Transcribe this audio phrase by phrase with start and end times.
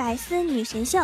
[0.00, 0.98] 百思女神秀，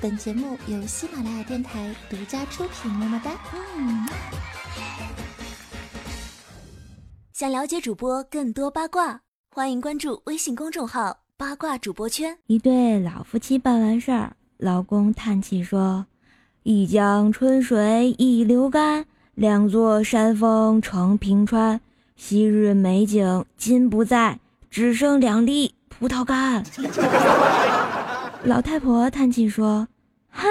[0.00, 2.88] 本节目由喜马拉雅电台独家出品。
[2.92, 3.32] 么么哒！
[3.76, 4.08] 嗯。
[7.32, 12.38] 想了解主播更多八卦，欢迎关注微信公众号“八卦主播圈”。
[12.46, 16.06] 一对老夫妻办完事儿，老公叹气说
[16.62, 19.04] ：“一江春水一流干，
[19.34, 21.80] 两座山峰成平川。
[22.14, 24.38] 昔日美景今不在，
[24.70, 26.64] 只剩两粒。”葡萄干。
[28.46, 29.88] 老太婆叹气说
[30.30, 30.46] ：“哼，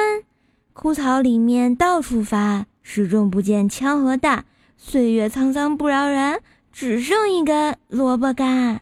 [0.73, 4.45] 枯草里面到处翻，始终不见枪和弹。
[4.77, 8.81] 岁月沧桑不饶人，只剩一根萝卜干。”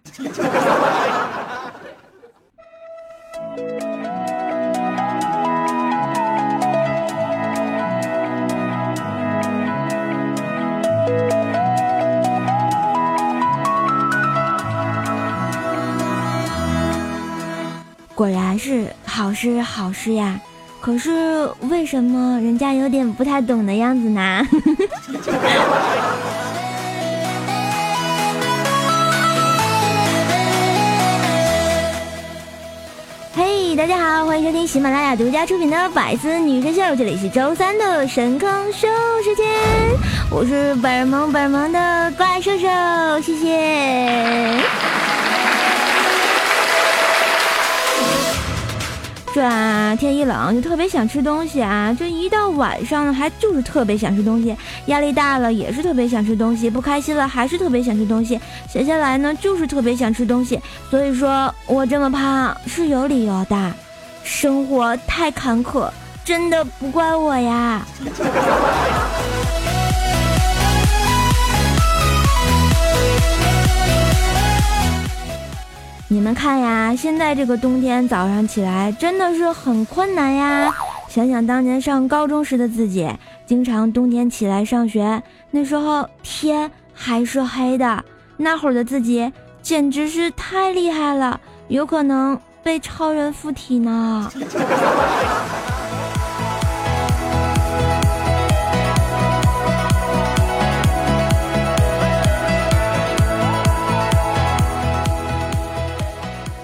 [18.13, 20.39] 果然是好事好事呀，
[20.79, 24.47] 可是为什么人家有点不太懂的样子呢？
[33.35, 38.87] 嘿，大家好，欢迎收听喜马拉雅独家出品的《百思女神秀》，这里是周三的神坑秀
[39.23, 39.45] 时间，
[40.31, 42.65] 我是本萌本萌的怪兽兽，
[43.21, 44.70] 谢谢。
[49.33, 49.41] 这，
[49.95, 51.95] 天一冷就特别想吃东西啊！
[51.97, 54.53] 这一到晚上，还就是特别想吃东西。
[54.87, 58.37] 压力大了也是特别想吃东西，不开心了还是特别想吃东西。
[58.67, 60.59] 闲下来呢，就是特别想吃东西。
[60.89, 63.73] 所以说我这么胖是有理由的，
[64.23, 65.89] 生活太坎坷，
[66.25, 67.85] 真的不怪我呀。
[76.11, 80.69] 你们看呀，现在这个冬天早上起来真的是很困难呀。
[81.07, 83.09] 想想当年上高中时的自己，
[83.45, 88.03] 经常冬天起来上学，那时候天还是黑的，
[88.35, 89.31] 那会儿的自己
[89.61, 94.29] 简直是太厉害了，有可能被超人附体呢。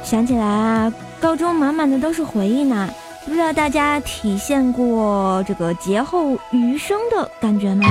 [0.09, 2.90] 想起来啊，高中满满的都是回忆呢。
[3.25, 7.85] 不知道大家体现过这个劫后余生的感觉吗？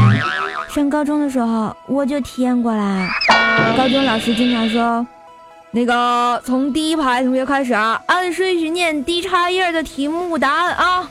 [0.71, 3.07] 上高中的时候我就体验过啦。
[3.77, 5.07] 高中老师经常说，
[5.71, 11.11] 那个从第一排同学开始啊，按顺序念第一插页的题目答案啊，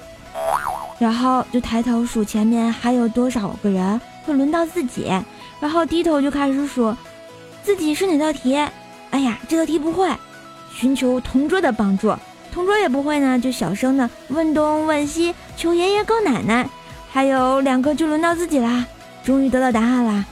[0.97, 5.11] 然后就抬头数前面还有多少个人会轮到自己，
[5.59, 6.95] 然后低头就开始数
[7.61, 8.55] 自己是哪道题。
[9.11, 10.09] 哎呀，这道题不会。
[10.77, 12.13] 寻求同桌的帮助，
[12.51, 16.69] 同桌也不会呢，就小声的问东问西，求爷爷告奶奶。
[17.09, 18.85] 还有两个就轮到自己啦，
[19.23, 20.25] 终于得到答案啦，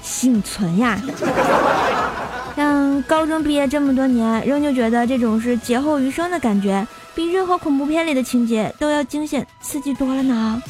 [0.00, 0.96] 幸存呀！
[2.54, 10.62] 像高中毕业这么多年，仍旧觉得这种是劫后余生的感觉，比任何恐怖片里的情节都要惊险刺激多了呢。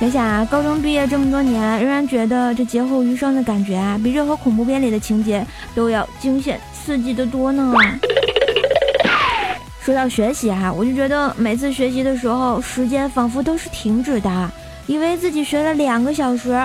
[0.00, 7.74] 想想啊，高中毕业这么多年，仍然觉得这劫后余生的感觉啊，比任何恐怖片里的情节都要惊险刺激的多呢。
[9.82, 14.50] 说到学习啊，我就觉得每次学习的时候，时间仿佛都是停止的，
[14.86, 16.58] 以为自己学了两个小时，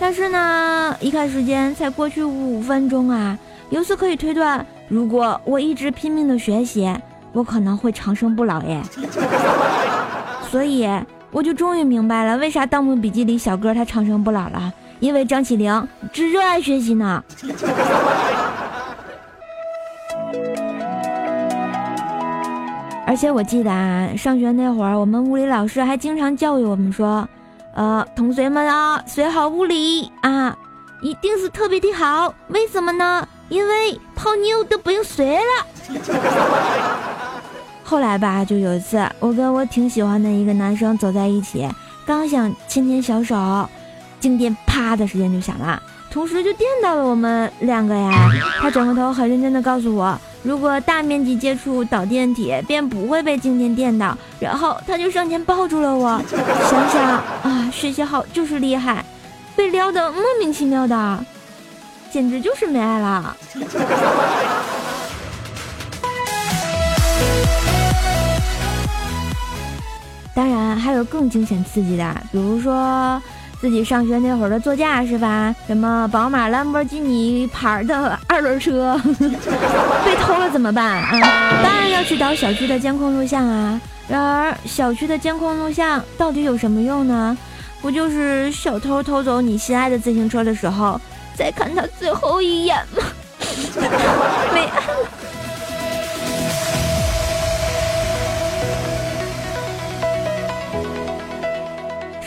[0.00, 3.38] 但是呢，一看时间才过去五分钟啊。
[3.68, 6.92] 由此可以推断，如果我一直拼命的学习，
[7.32, 8.82] 我可能会长生不老耶。
[10.50, 10.88] 所以。
[11.30, 14.72] 我就终于明白了，为啥《盗墓笔记》里小哥他长生不老了？
[14.98, 17.22] 因为张起灵只热爱学习呢。
[23.06, 27.28] 而且我记得啊，上学那会儿，我们物理老师还经常教育我们说
[27.74, 30.56] ：“呃，同学们啊，学好物理啊，
[31.00, 32.32] 一定是特别的好。
[32.48, 33.26] 为什么呢？
[33.48, 35.66] 因为泡妞都不用学了。”
[37.90, 41.68] 后来吧，就有一次，我跟我挺喜欢的一个男生走在一起，
[42.06, 43.68] 刚想牵牵小手，
[44.20, 48.30] 静电啪的时间就响了，同时就电到了我们两个呀。
[48.60, 54.16] 他转过头，很认真的告诉我，如果大面积接触导电体，便不会被静电电到。
[54.38, 56.22] 然后他就上前抱住了我。
[56.70, 57.02] 想想
[57.42, 59.04] 啊，学习好就是厉害，
[59.56, 61.24] 被撩的莫名其妙的，
[62.12, 63.36] 简直就是没爱了。
[70.40, 73.20] 当然还有更惊险刺激的，比如说
[73.60, 75.54] 自己上学那会儿的座驾是吧？
[75.66, 78.98] 什么宝马、兰博基尼牌的二轮车
[80.02, 81.60] 被偷了怎么办啊？
[81.62, 83.78] 当然要去找小区的监控录像啊。
[84.08, 87.36] 然而小区的监控录像到底有什么用呢？
[87.82, 90.98] 不就是小偷偷走你心爱的自行车的时候，
[91.34, 93.02] 再看他最后一眼吗？
[94.54, 94.66] 没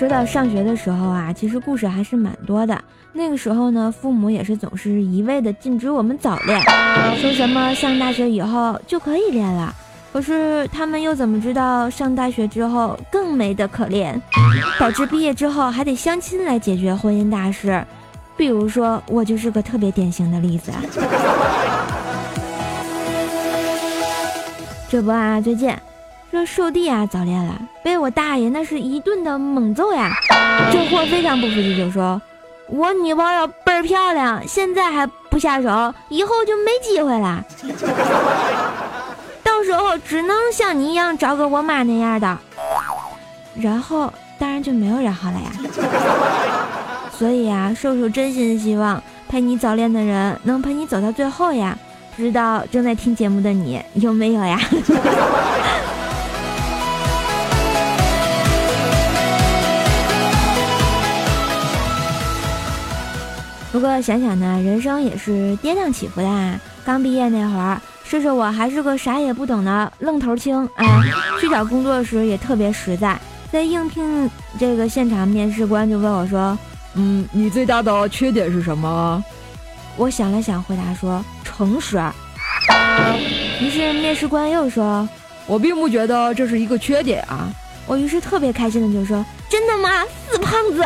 [0.03, 2.77] 说到上学的时候啊，其实故事还是蛮多的。
[3.13, 6.59] 那个时候呢，父母也是总是一味的禁止我们早恋，
[7.15, 9.73] 说什么上大学以后就可以恋了。
[10.11, 14.21] 可是他们又怎么知道上大学之后更没得可恋，
[14.77, 17.81] 导致毕业之后还得相亲来解决婚姻大事？
[18.35, 20.69] 比如说我就是个特别典型的例子。
[24.89, 25.73] 这不啊，最近
[26.33, 27.53] 这寿弟啊早恋了，
[27.83, 30.09] 被我大爷那是一顿的猛揍呀！
[30.71, 32.19] 这货非常不服气，就说
[32.65, 37.45] ：“我女朋友倍儿漂亮，现在还不下手，以后就没机会了。
[39.45, 42.36] ”到时候只能像你一样找个我妈那样的，
[43.62, 45.51] 然后当然就没有然后了呀。
[47.15, 51.77] 所以啊，瘦瘦真心希望陪你早恋的人能陪你走到最后呀。
[52.15, 54.59] 不知道正在听节目的你有没有呀？
[63.73, 66.59] 不过想想呢，人生也是跌宕起伏的。
[66.85, 67.81] 刚毕业那会儿。
[68.05, 71.01] 试试我还是个啥也不懂的愣头青啊！
[71.39, 73.17] 去找工作时也特别实在，
[73.51, 74.29] 在应聘
[74.59, 76.55] 这个现场，面试官就问我说
[76.93, 79.23] ：“嗯，你最大的缺点是什么？”
[79.97, 81.99] 我想了想，回答说：“诚实。”
[83.59, 85.07] 于是面试官又说
[85.47, 87.49] ：“我并不觉得这是一个缺点啊。”
[87.87, 89.89] 我于是特别开心的就说：“真的吗，
[90.29, 90.85] 死胖子？”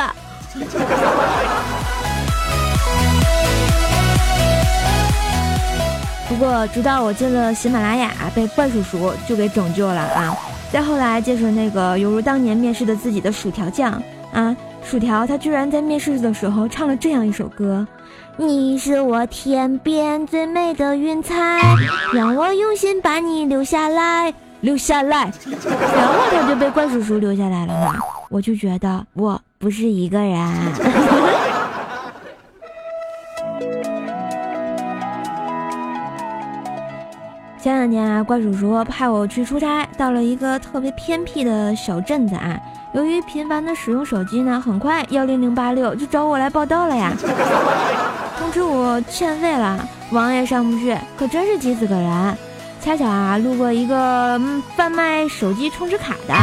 [6.29, 10.37] 不过，直到我进了喜马拉雅，被怪叔叔就给拯救了啊！
[10.71, 14.01] 再后来，就是那个犹如当年面试的自己的薯条酱
[14.33, 17.87] 啊，薯条他居然在面试的时候唱了这样一首歌：
[18.35, 21.61] 你是我天边最美的云彩，
[22.13, 25.31] 让我用心把你留下来，留下来。
[25.45, 27.95] 然后他就被怪叔叔留下来了嘛，
[28.29, 30.45] 我就觉得我不是一个人。
[37.67, 42.57] 前两天啊，怪叔叔派我去出差，到了一个特别偏僻的小镇子啊。
[42.93, 47.11] 由于频繁的使用手机呢，很快幺零零八六就找我来报道了呀，
[48.39, 52.37] 通知我欠费了，网也上不去，可真是急死个人。
[52.79, 54.39] 恰巧啊，路过一个
[54.77, 56.33] 贩卖手机充值卡的，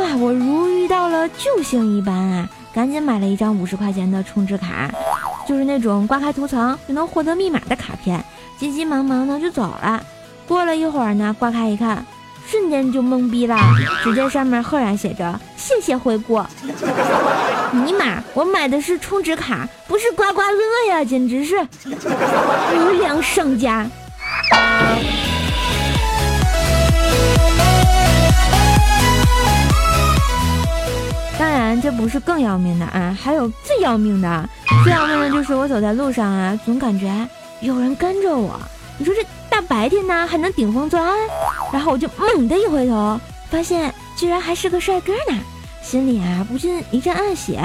[0.00, 4.90] 哇，我如遇到了救星一般啊，赶紧买了一张五十块钱的充值卡，
[5.46, 8.24] 就是那种刮开涂层就能获得密码的卡片，
[8.58, 10.02] 急急忙忙的就走了。
[10.46, 12.04] 过了一会儿呢，刮开一看，
[12.46, 13.58] 瞬间就懵逼了。
[14.02, 16.40] 只见上面赫然写着“谢谢回顾”。
[17.72, 21.04] 尼玛，我买的是充值卡，不是刮刮乐呀！
[21.04, 23.86] 简直是无良商家。
[31.38, 34.48] 当然，这不是更要命的啊，还有最要命的。
[34.84, 37.12] 最要命的就是我走在路上啊，总感觉
[37.60, 38.58] 有人跟着我。
[38.98, 39.20] 你说这
[39.56, 41.16] 大白天呢还能顶风作案，
[41.72, 45.38] 然后我就猛地一回头，发现居然还是个帅哥呢，
[45.80, 47.58] 心里啊不禁一阵暗喜。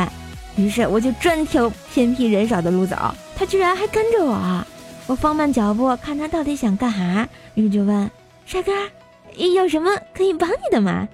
[0.55, 2.95] 于是我就专挑偏僻人少的路走，
[3.35, 4.65] 他居然还跟着我。
[5.05, 8.09] 我放慢脚步，看他到底想干啥，于是就问
[8.45, 8.71] 帅哥
[9.35, 11.05] ：“有什么可以帮你的吗？”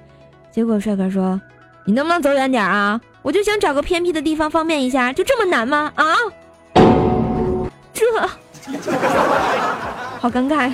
[0.54, 1.42] 结果帅哥说
[1.88, 3.02] ：“你能不能走远点啊？
[3.24, 5.92] 我就想找个偏僻的地方方便一下，就这么难吗？
[5.96, 6.06] 啊？
[10.20, 10.74] 好尴尬呀！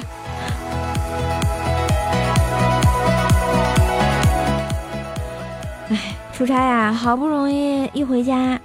[5.89, 8.59] 哎，出差呀，好不容易一回家，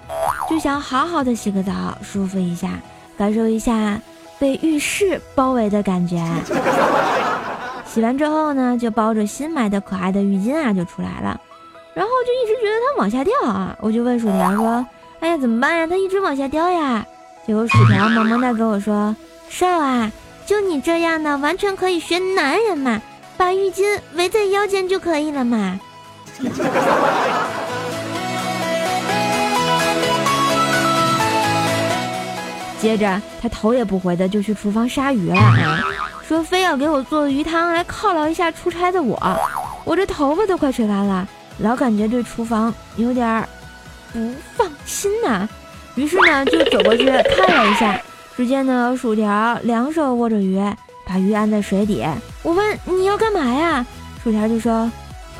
[0.48, 2.70] 就想好好的洗个澡，舒服一下，
[3.18, 4.00] 感受一下
[4.38, 6.24] 被浴室包围的感觉。
[7.84, 11.40] 洗完之后呢，就包着新买的可爱的浴巾啊，就出来了。
[11.94, 14.86] 然后就一直觉得它往下掉啊，我就问薯条说
[15.18, 15.86] ：“哎呀，怎么办呀？
[15.86, 17.04] 它一直往下掉呀！”
[17.44, 19.16] 结果薯条萌萌的跟我说
[19.50, 20.12] ：“瘦啊。”
[20.48, 23.02] 就你这样的，完全可以学男人嘛，
[23.36, 25.78] 把浴巾围在腰间就可以了嘛。
[32.80, 35.36] 接着他头也不回的就去厨房杀鱼了，
[36.26, 39.20] 说非要给我做鱼汤来犒劳一下出差的我。
[39.84, 41.28] 我这头发都快吹干了，
[41.58, 43.46] 老感觉对厨房有点
[44.14, 45.46] 不放心呐。
[45.96, 48.00] 于是呢，就走过去看了一下，
[48.38, 50.56] 只见呢，薯条两手握着鱼，
[51.04, 52.06] 把鱼按在水底。
[52.44, 53.84] 我问你要干嘛呀？
[54.22, 54.88] 薯条就说：“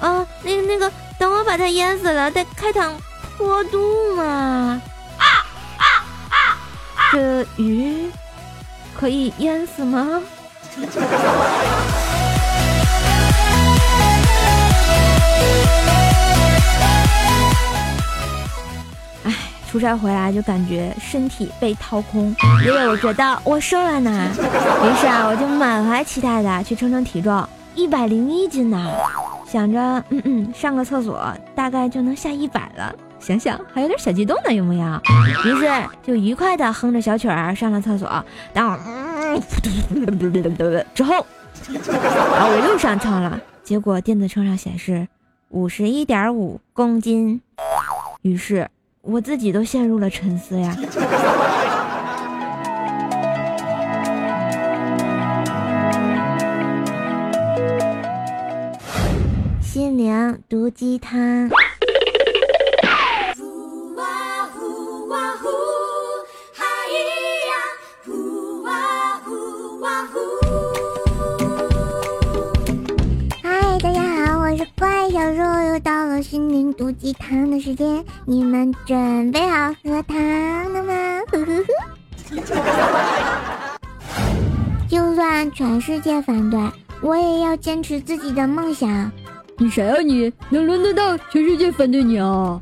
[0.03, 2.91] 啊，那个那个，等我把它淹死了再开膛
[3.37, 4.83] 破肚嘛。”
[5.17, 5.25] 啊
[5.79, 5.85] 啊
[6.29, 6.59] 啊！
[7.13, 8.11] 这鱼
[8.99, 10.21] 可以淹死吗？
[19.69, 22.35] 出差回来就感觉身体被掏空，
[22.65, 24.31] 因为我觉得我瘦了呢。
[24.33, 28.91] 于是啊，我就满怀期待的去称称体重，一百零一斤呢。
[29.47, 32.95] 想着，嗯嗯，上个厕所大概就能下一百了。
[33.21, 35.01] 想想还有点小激动呢，有没有？
[35.45, 35.69] 于是
[36.03, 38.09] 就愉快的哼着小曲儿上了厕所。
[38.55, 39.41] 等会儿
[40.95, 41.27] 之后，
[41.75, 45.07] 然后我又上称了，结果电子秤上显示
[45.51, 47.43] 五十一点五公斤。
[48.23, 48.67] 于是。
[49.03, 50.77] 我自己都陷入了沉思呀。
[59.63, 61.49] 心灵毒鸡汤。
[76.23, 80.93] 心灵毒鸡汤的时间，你们准备好喝汤了吗？
[81.31, 81.65] 呵呵呵。
[84.89, 86.61] 就算全世界反对，
[87.01, 89.11] 我也要坚持自己的梦想。
[89.57, 90.01] 你谁啊？
[90.01, 92.61] 你能轮得到全世界反对你啊？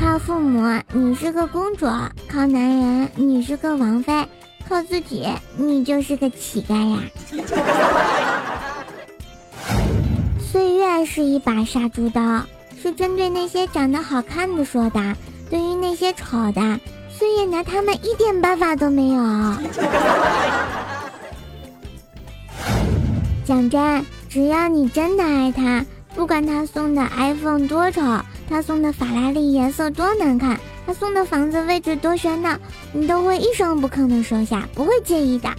[0.00, 1.86] 靠父母，你是个公主；
[2.28, 4.24] 靠男人，你是个王妃；
[4.68, 6.98] 靠自己，你就是个乞丐呀。
[10.50, 12.42] 岁月是一把杀猪刀，
[12.82, 15.14] 是针对那些长得好看的说的。
[15.50, 19.20] 对于那些丑的，岁月拿他们一点办法都没有。
[23.44, 28.00] 讲真，只要你真的爱他，不管他送的 iPhone 多丑，
[28.48, 32.56] 他送的法拉利颜色多难看，他送的房子位置多喧闹，
[32.94, 35.50] 你都会一声不吭的收下，不会介意的。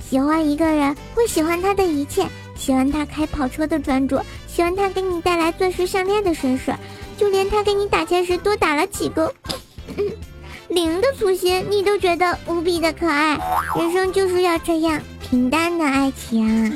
[0.00, 2.26] 喜欢一个人，会喜欢他的一切。
[2.54, 4.18] 喜欢他开跑车的专注，
[4.58, 6.74] 喜欢他给你带来钻石项链的绅士，
[7.16, 9.32] 就连他给你打钱时多打了几个
[10.66, 13.38] 零的粗心，你都觉得无比的可爱。
[13.76, 16.74] 人生就是要这样平淡的爱情。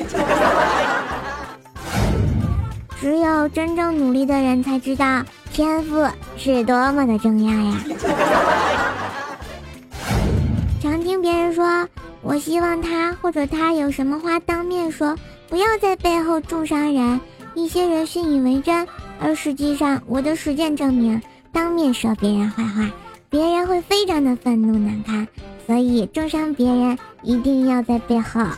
[3.00, 7.80] 只有真正努力的人才知道天赋是多么的重要呀。
[10.80, 11.88] 常听别人说，
[12.20, 15.16] 我希望他或者他有什么话当面说。
[15.48, 17.20] 不要在背后重伤人，
[17.54, 18.86] 一些人信以为真，
[19.20, 21.20] 而实际上我的实践证明，
[21.52, 22.90] 当面说别人坏话，
[23.28, 25.28] 别人会非常的愤怒难堪，
[25.66, 28.40] 所以重伤别人一定要在背后。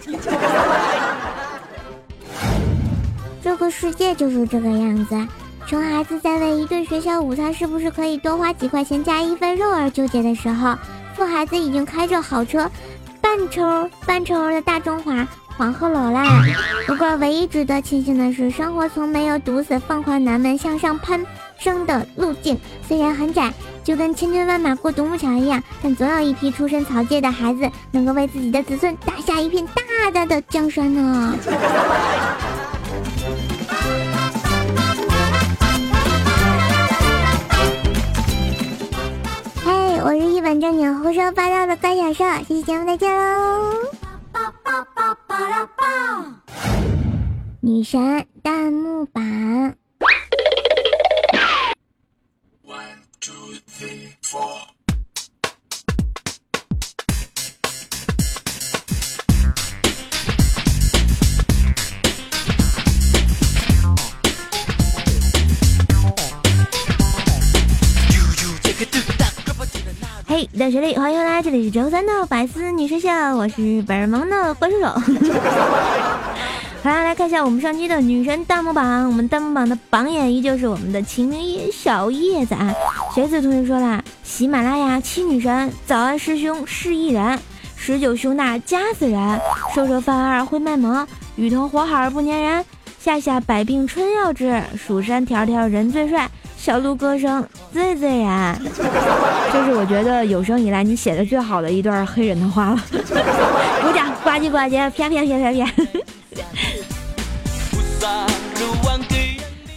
[3.43, 5.29] 这个世界就是这个样子，
[5.67, 10.77] 穷孩子在为一顿学校午餐是不是可以多花几块钱加一份肉而纠结的时候，
[11.15, 12.71] 富孩子已经开着好车，
[13.21, 15.27] 半抽半抽的大中华。
[15.57, 16.43] 黄鹤楼啦！
[16.87, 21.25] 不过唯一值得庆幸的是，生活从没有堵死放宽南门向上攀
[21.57, 22.59] 升的路径。
[22.89, 23.53] 虽然很窄，
[23.85, 31.37] 就跟千军万马过独木桥一样，但总有一批出身草芥的孩子，能够为自己的子孙打下一片大大的江山呢。
[39.65, 43.94] 嘿，我是一本正经、胡说八道的怪小兽，下期节目再见喽！
[47.61, 49.77] 女神弹幕版。
[70.37, 74.89] 嘿，大学里欢迎回来，这里是周三的百思女神秀，我是本萌的怪兽手。
[76.83, 82.75] 好啦，来看一下我们上期的女神弹幕榜，我们弹幕榜的榜眼依旧是我们的秦明一小叶子啊。
[83.15, 87.39] 学子同学说啦，喜马拉雅七女神，早安师兄是艺人，
[87.77, 89.41] 十九胸大夹死人，
[89.73, 92.65] 瘦瘦范儿会卖萌，雨桐火好不粘人，
[92.99, 96.29] 夏夏百病春药治，蜀山条条人最帅。
[96.65, 98.59] 小鹿歌声最自然，
[99.53, 102.81] 这是我觉得有生以来你写的最好的一段黑人的话了。
[102.91, 105.71] 鼓掌，呱唧呱唧，啪啪啪啪啪。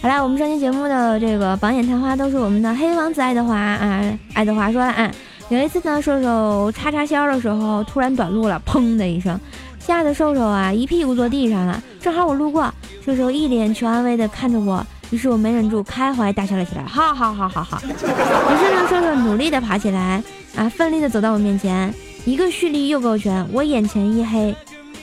[0.00, 5.10] 好啦，我们上期节目的这个榜眼探花都是我们的黑王子爱德华啊，爱德华说啊，
[5.50, 9.38] 有一次呢，瘦瘦叉叉销的时候突然短路了，砰的一声，
[9.78, 11.82] 吓得瘦瘦啊一屁股坐地上了。
[12.00, 12.72] 正好我路过，
[13.04, 17.80] 瘦瘦一脸求安慰的看着我，于是我没忍住开怀大笑了起来，哈哈哈哈哈。
[17.84, 20.22] 于是呢，瘦瘦努力的爬起来
[20.54, 21.92] 啊，奋力的走到我面前，
[22.24, 24.54] 一个蓄力右勾拳，我眼前一黑，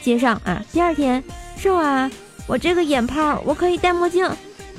[0.02, 1.24] 接上啊，第二天
[1.58, 2.10] 瘦啊，
[2.46, 4.30] 我这个眼泡我可以戴墨镜。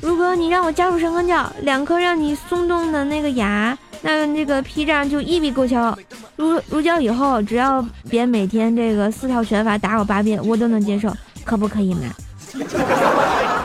[0.00, 5.97] 如果你让我加入神坑教，两颗让你松动的那个牙，那那个劈战就一笔勾销。
[6.37, 11.11] 入入教以后，只要别每天这个四套拳法打我八遍，我都能接受，
[11.45, 12.02] 可不可以嘛？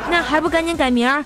[0.10, 1.24] 那还不赶紧改名儿，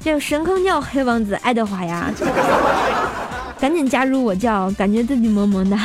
[0.00, 2.10] 叫神坑教黑王子爱德华呀！
[3.60, 5.76] 赶紧加入我教，感觉自己萌萌的，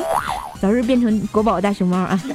[0.60, 2.20] 早日变成国宝大熊猫啊！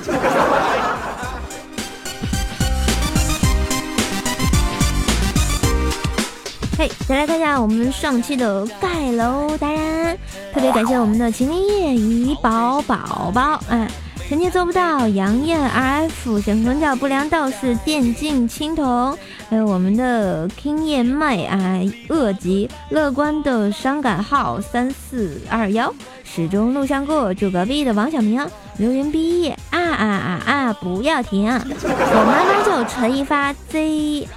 [6.77, 10.17] 嘿，再来看一下我们上期的盖楼达人，
[10.53, 13.88] 特别感谢我们的秦林叶怡宝宝宝，哎，
[14.29, 19.17] 臣妾做不到，杨艳 RF 神坑教不良道士电竞青铜，
[19.50, 25.91] 还有我们的 King 叶麦啊，恶极乐观的伤感号三四二幺，
[26.24, 28.39] 始终路上过，住隔壁的王小明，
[28.77, 34.27] 流云毕业啊啊啊啊，不要停啊，我妈妈就陈一发 ZJX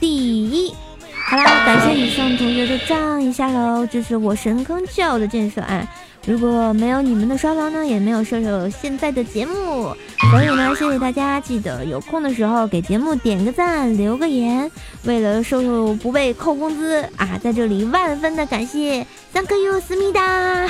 [0.00, 0.72] 第一。
[1.28, 5.86] 好啦，感谢以上同学的赞一下喽，这是我神坑教的建设啊！
[6.26, 9.94] 如果没有你们的刷房呢，也没有射手现在的节目，
[10.32, 14.68] 所以呢，谢谢大家，记得有空的时候给节目点个赞，留个言，
[15.04, 20.68] 为了瘦瘦不被扣工资啊，在这里万分的感谢，Thank you，思密达。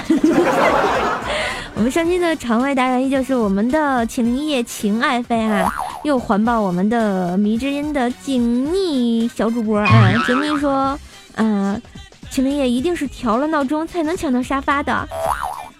[1.74, 5.72] 我们上期的场外达人依旧是我们的秦灵叶情爱妃啊。
[6.04, 10.12] 又环抱我们的迷之音的锦觅小主播啊！
[10.24, 10.96] 锦觅说
[11.34, 11.82] ：“嗯，
[12.30, 14.92] 秦林叶一定是调了闹钟才能抢到沙发的。”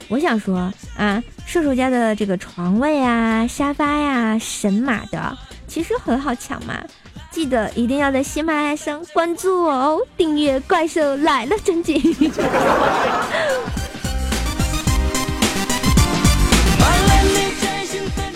[0.09, 6.75] 我想说啊，射手家的这个床位啊、沙发呀、神马的，其实很好抢嘛。
[7.33, 11.97] 记得一定要在喜马拉雅上关注我哦，订阅《怪兽来了》专辑。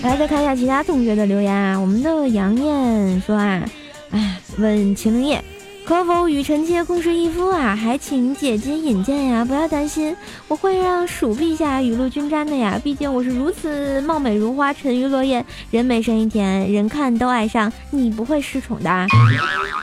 [0.02, 1.78] 来，再看一下其他同学的留言啊。
[1.78, 3.62] 我们的杨艳说啊，
[4.10, 5.42] 哎，问秦灵叶
[5.90, 7.74] 可否与臣妾共侍一夫啊？
[7.74, 9.44] 还请姐姐引荐呀。
[9.44, 12.80] 不要担心，我会让鼠陛下雨露均沾的呀。
[12.84, 19.06] 毕竟我是如此貌美如花、沉鱼落雁、人美声音甜、人看都爱上，你不会失宠的。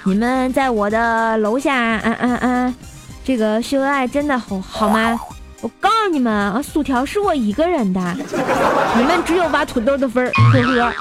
[0.05, 2.73] 你们在我的楼下，啊啊啊，
[3.25, 5.19] 这个秀恩爱真的好好吗？
[5.59, 8.15] 我告诉你们啊，薯条是我一个人的，
[8.95, 10.93] 你们只有挖土豆的份儿，呵呵。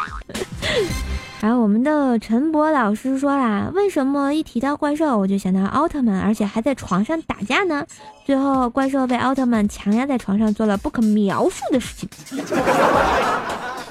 [1.40, 7.87] 然后我们的陈博老师说啦，为什么一提到怪兽我就想到奥特曼，而且还在床上打架呢？
[8.25, 12.09] 最后怪兽被奥特曼强压在床上，做了不可描述的事情。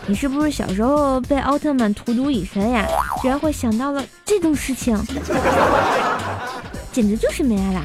[0.08, 2.86] 你是不是小时候被奥特曼荼毒已深呀？
[3.22, 5.00] 居然会想到了这种事情，
[6.92, 7.84] 简直就是没爱啦！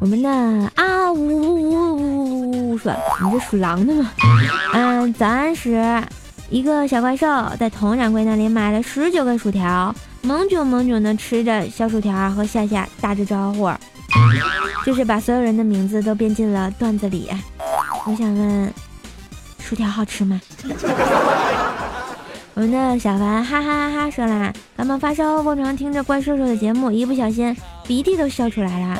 [0.00, 0.30] 我们的
[0.76, 4.10] 啊呜呜呜呜说，你这属狼的吗？
[4.72, 6.00] 嗯，早安时，
[6.48, 7.26] 一个小怪兽
[7.58, 13.72] 在佟掌柜那里买了十九个薯条，猛囧猛囧的吃着小薯条，和夏夏打着招呼，
[14.86, 17.28] 就是把所有人的名字都编进了段子里。
[18.06, 18.72] 我想问，
[19.58, 20.40] 薯条好吃吗？
[22.54, 28.96] 我们的小凡哈哈哈哈说啦，感冒发烧，经常听着怪兽兽的节目，一不小心鼻涕都笑出来了。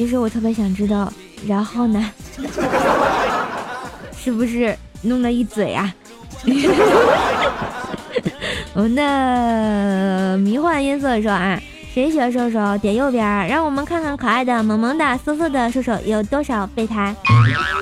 [0.00, 1.12] 其实我特别想知道，
[1.46, 2.10] 然后呢，
[4.16, 5.94] 是不是弄了一嘴啊？
[8.72, 11.60] 我们的迷幻音色说啊，
[11.92, 17.14] 谁喜欢兽兽点右边，让我们看看可爱的萌萌的色色的兽兽有多少备胎。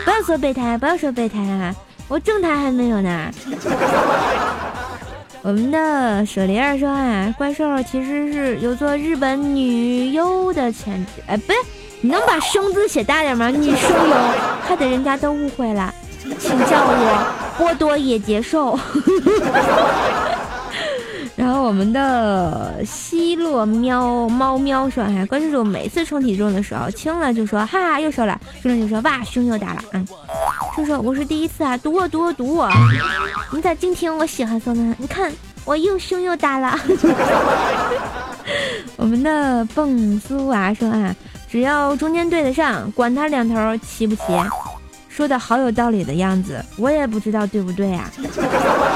[0.05, 1.73] 不要说备胎，不要说备胎啊，
[2.09, 3.31] 我正胎还没有呢。
[5.43, 11.23] 我们的舍灵儿说啊，怪兽其实是有做日本女优的潜质。
[11.29, 11.57] 哎，不对，
[12.01, 13.49] 你能把生字写大点吗？
[13.49, 14.17] 女声有，
[14.63, 15.93] 害得人家都误会了，
[16.39, 18.79] 请叫我波多野结兽。
[21.35, 29.83] 然后我们的希洛喵猫喵说，哎，怪兽兽每次称体重的时候，轻了就说哈哈又瘦了，重了就说哇胸又大了。
[29.93, 30.07] 嗯，
[30.75, 32.69] 叔叔，我是第一次啊，读我读我读我，
[33.53, 34.95] 你咋净听我喜欢说呢？
[34.99, 35.33] 你看
[35.65, 36.79] 我又胸又大了。
[38.97, 41.15] 我们的蹦苏娃说啊，
[41.49, 44.23] 只要中间对得上，管他两头齐不齐，
[45.09, 48.11] 说的好有道理的样子，我也不知道对不对啊。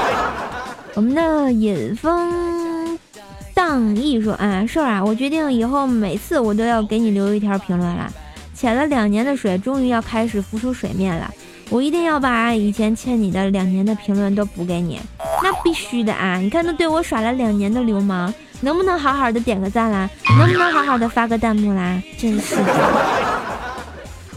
[0.93, 2.97] 我们的引风
[3.55, 8.11] 荡逸说啊，瘦啊，我决定以后每次我都要给你留一条评论了。
[8.53, 11.29] 潜了两年的水，终于要开始浮出水面了。
[11.69, 14.99] 我一定要把以前欠你的两年的评论都补给你，
[15.41, 16.37] 那必须的啊！
[16.37, 18.31] 你看都对我耍了两年的流氓，
[18.63, 20.09] 能不能好好的点个赞啦？
[20.39, 22.01] 能不能好好的发个弹幕啦？
[22.17, 22.63] 真是的。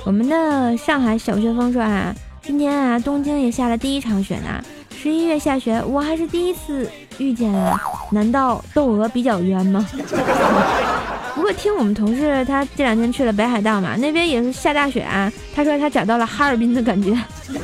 [0.04, 2.12] 我们的上海小旋风说啊，
[2.42, 4.60] 今天啊，东京也下了第一场雪呢。
[4.90, 7.80] 十一月下雪，我还是第一次遇见啊！
[8.10, 9.86] 难道窦娥比较冤吗？
[11.36, 15.32] 不过听我们同事，他这两天去了北海道嘛，那边也是下大雪啊。
[15.54, 17.16] 他说他找到了哈尔滨的感觉。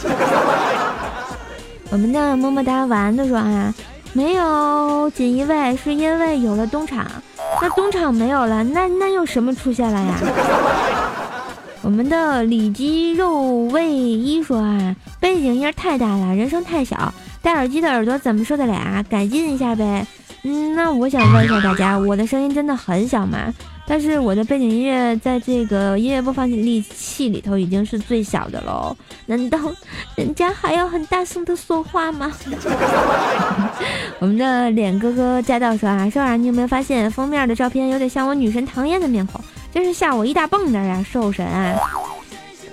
[1.90, 3.74] 我们的么么哒晚安的说啊，
[4.14, 7.06] 没有锦衣卫是因为有了东厂，
[7.60, 10.14] 那东厂没有了，那那又什么出现了呀？
[11.80, 17.12] 我们的里脊肉卫一说啊，背景音太大了，人声太小。
[17.40, 19.02] 戴耳机的耳朵怎么受得了啊？
[19.08, 20.06] 改进一下呗。
[20.44, 23.52] 嗯，那我想问一下大家，我的声音真的很小吗？
[23.86, 28.96] 但是我的背景音乐在这个音乐播放器里头已经是最小的喽。
[29.26, 29.58] 难道
[30.16, 32.32] 人家还要很大声的说话吗？
[34.20, 39.40] 我们的脸哥哥驾到说啊，瘦啊，你有没有发现封面的照片有点像我女神唐嫣的面孔？
[39.72, 41.76] 真是吓我一大蹦的呀，瘦神啊。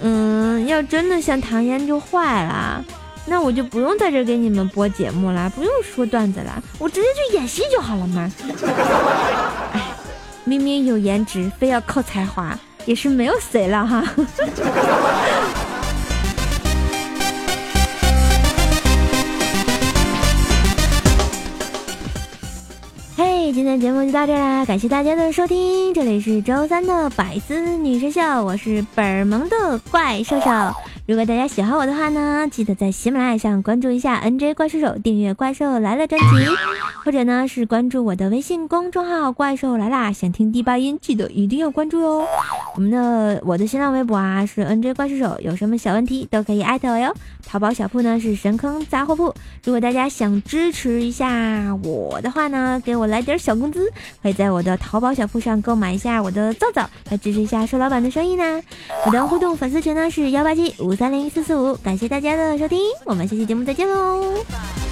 [0.01, 2.85] 嗯，要真的像唐嫣就坏了。
[3.25, 8.31] 那我就不用在这给你们播节目了，不用说段子了，我直接去演戏就好了嘛。
[9.73, 9.81] 哎，
[10.49, 12.57] 明明有颜值，非要靠才华，
[12.87, 14.03] 也是没有谁了哈。
[23.15, 30.49] 嘿，今天节目就到这啦，感谢大家的收听，这里是周三的百思女神秀，我是本萌的怪兽兽。
[31.05, 36.25] 如果大家喜欢我的话呢，记得在喜马拉雅上关注一下 NJ 怪兽手，订阅《怪兽来了》专辑，
[37.03, 40.13] 或者呢是关注我的微信公众号“怪兽来啦”。
[40.13, 42.27] 想听第八音，记得一定要关注哟。
[42.75, 47.11] 我们的我的新浪微博啊是 NJ 怪兽手，有什么小问题都可以艾特我哟。
[47.47, 49.33] 淘宝小铺呢是神坑杂货铺。
[49.63, 58.61] 如果大家想支持一下我的话呢，给我来点小工资，可以在我的淘宝小铺上购买一下我的皂皂，来支持一下瘦老板的生意呢。
[59.07, 60.99] 我的互动粉丝群呢是幺八七五。
[60.99, 64.88] 三零四四五，感谢大家的收听，我们下期节目再见喽。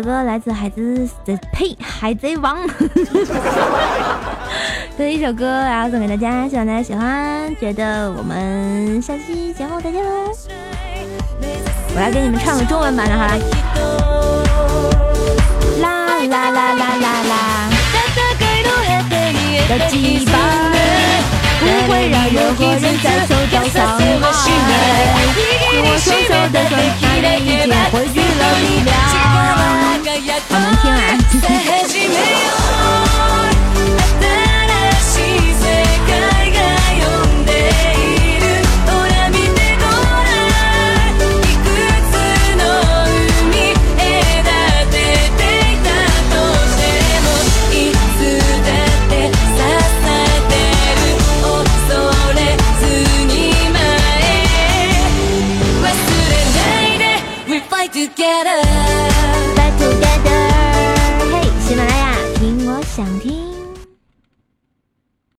[0.00, 2.56] 首歌来自海子的呸海贼王
[4.96, 7.54] 的一首歌，然后送给大家，希望大家喜欢。
[7.60, 10.32] 觉得我们下期节目再见喽！
[11.94, 13.36] 我要给你们唱个中文版的哈，
[15.82, 17.68] 啦啦啦啦啦啦！
[19.68, 20.32] 的羁绊
[21.60, 24.00] 不会让任何人再受到伤害。
[25.82, 27.02] 我双手的双臂
[27.44, 29.29] 已经汇聚了力量。
[30.48, 33.09] 好难听啊